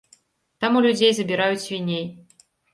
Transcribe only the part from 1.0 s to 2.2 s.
забіраюць свіней.